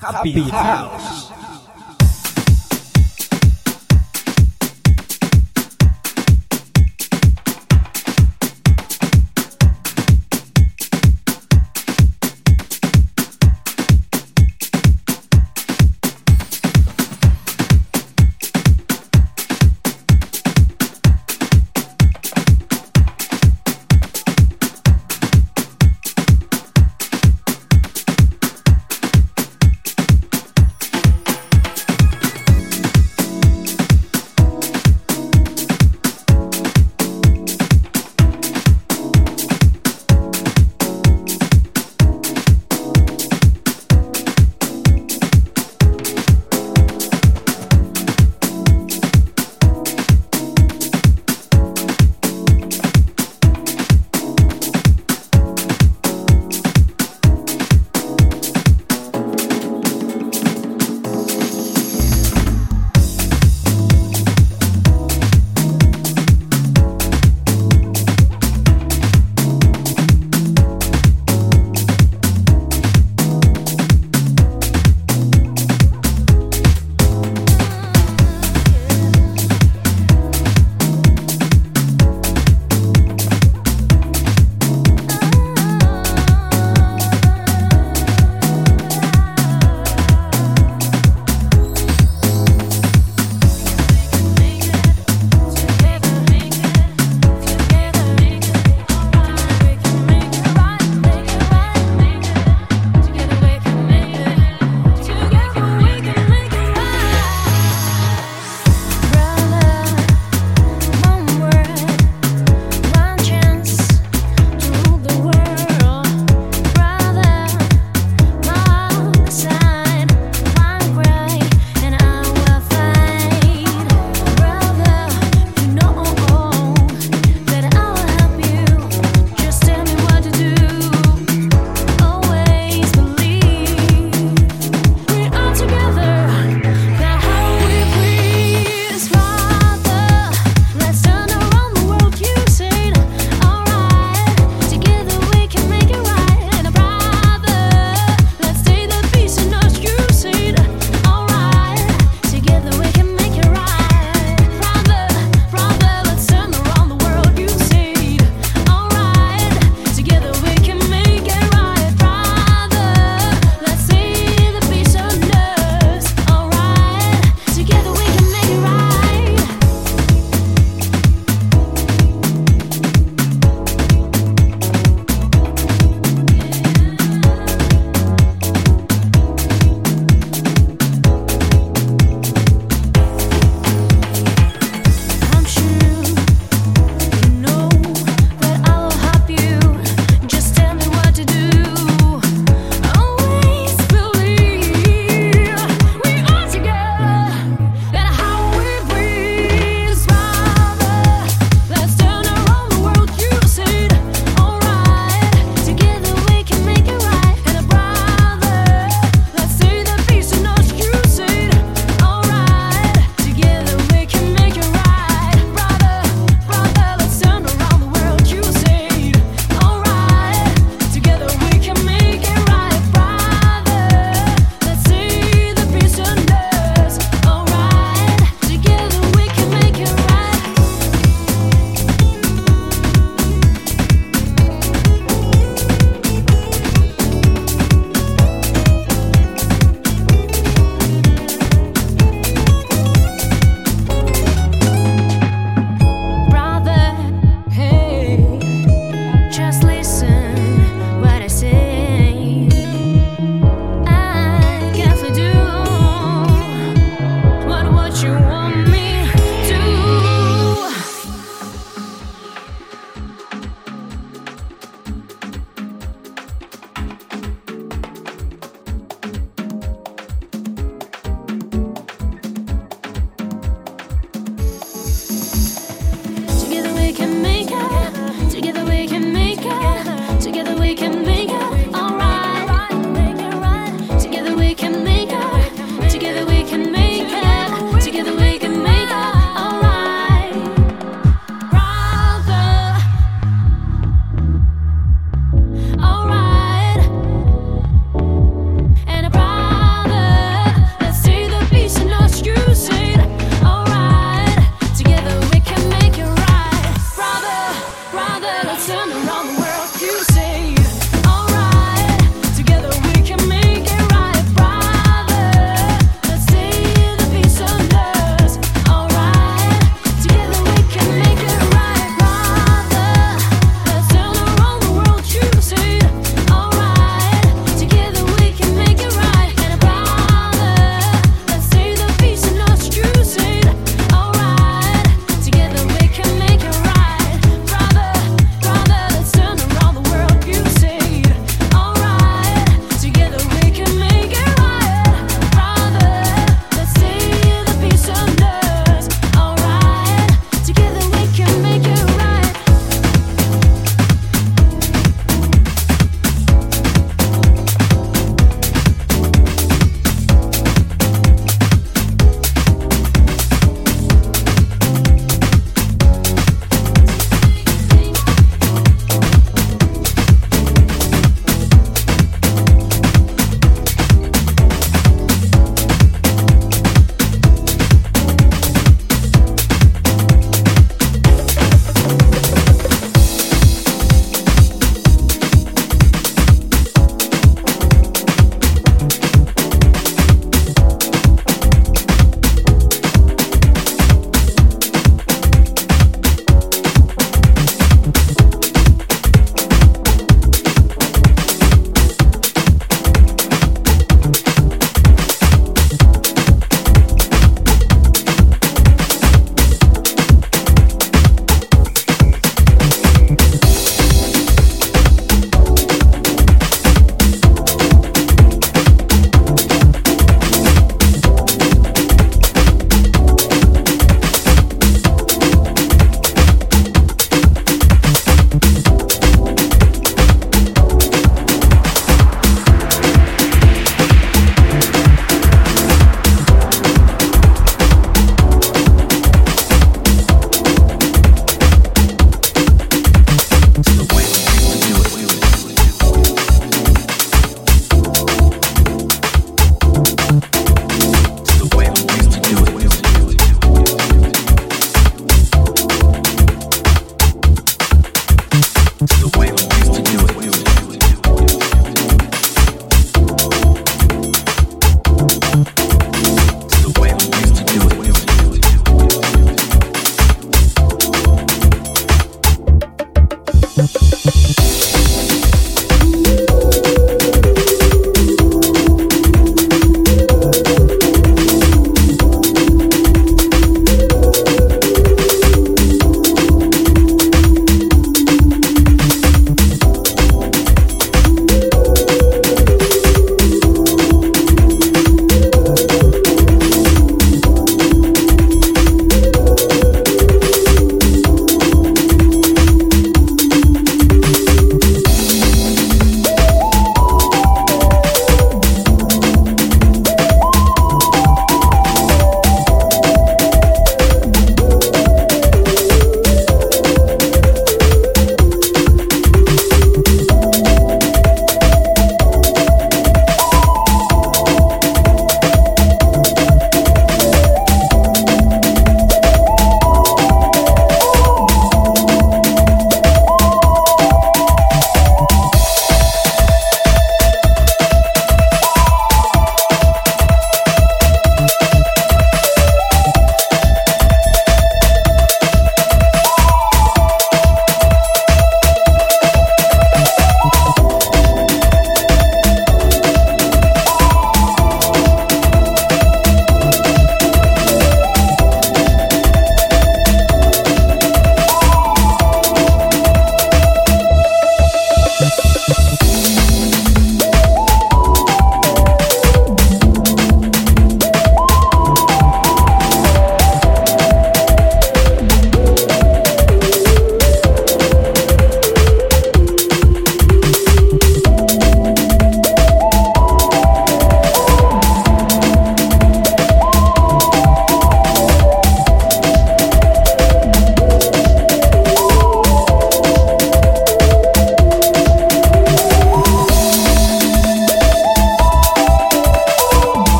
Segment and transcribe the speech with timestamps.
[0.00, 1.49] Happy House.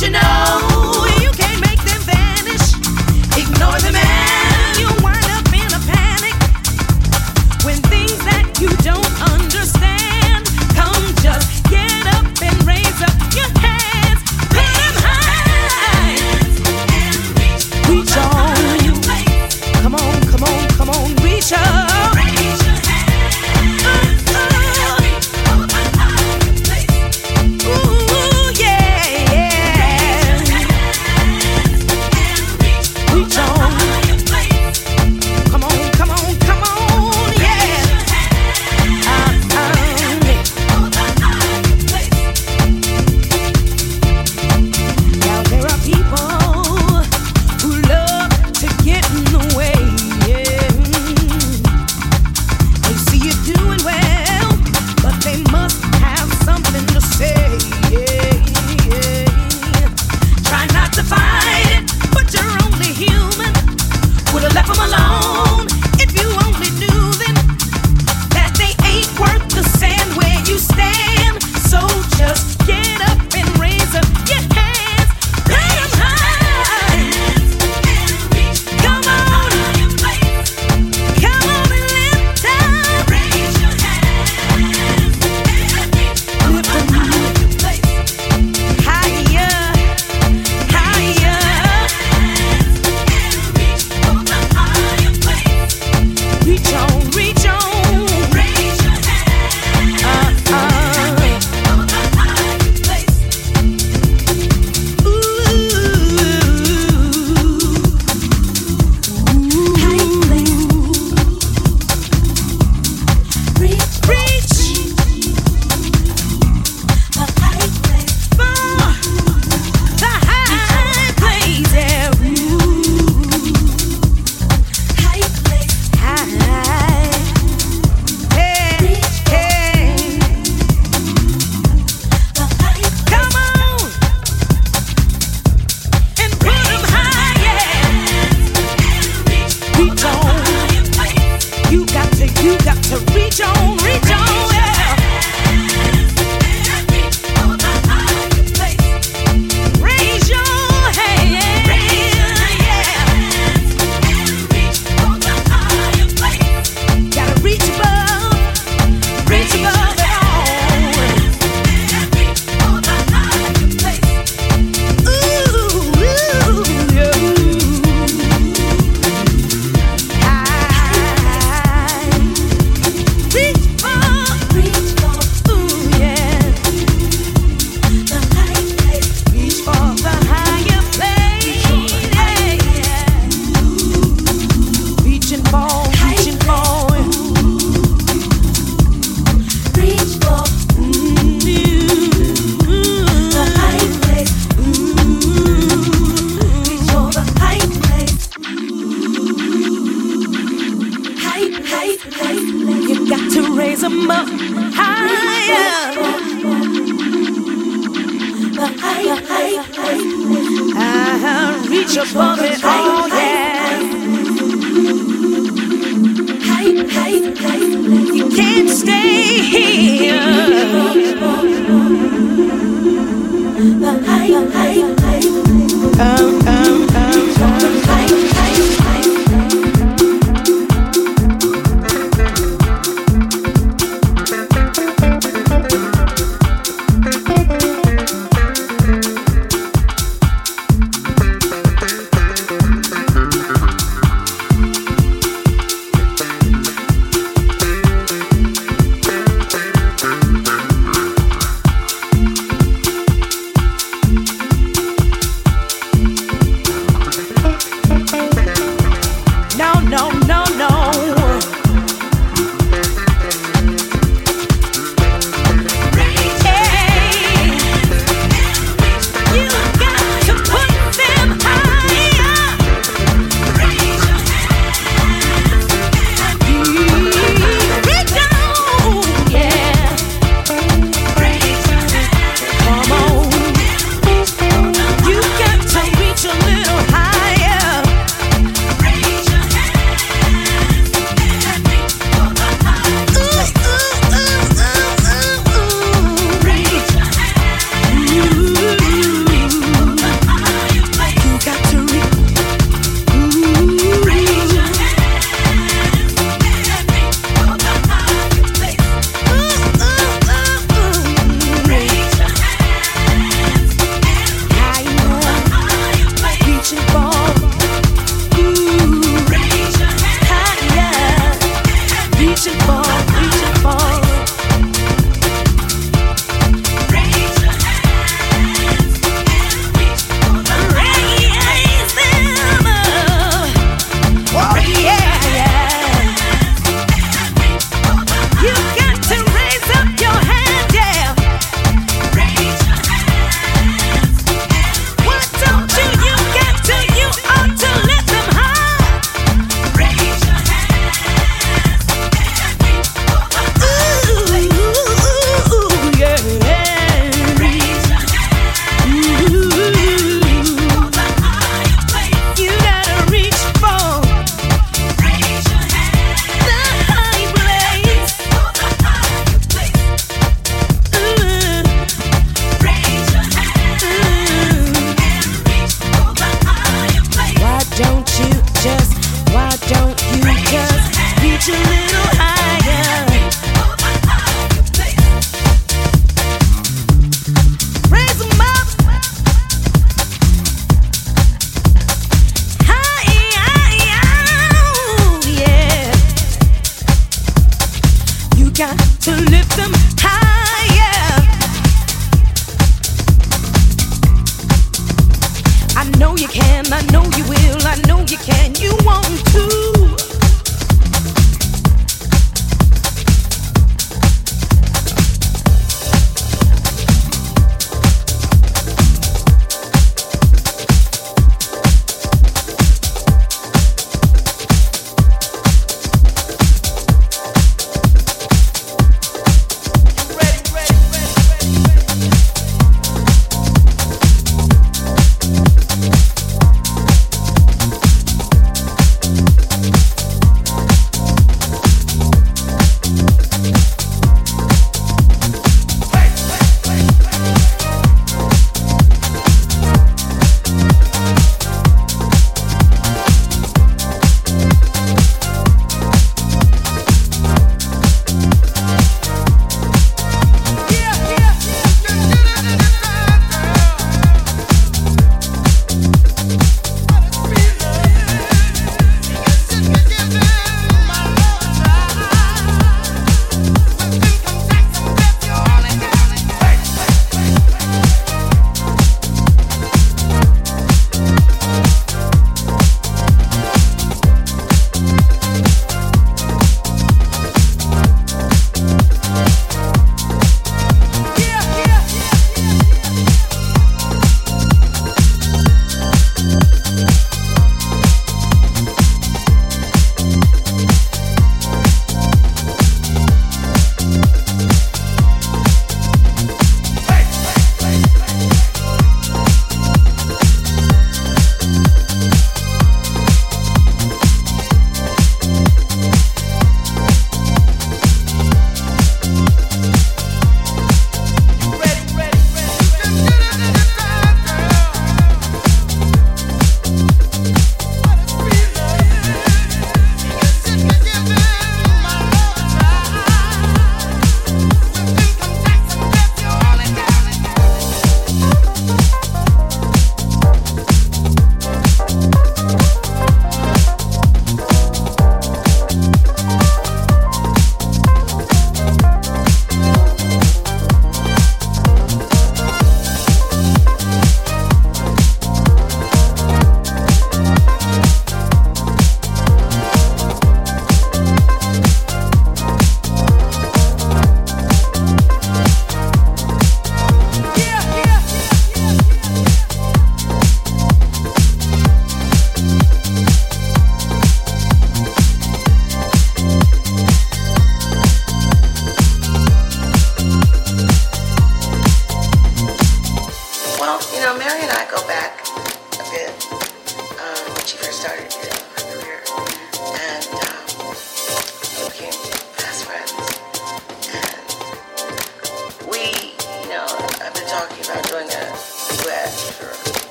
[0.00, 0.77] You know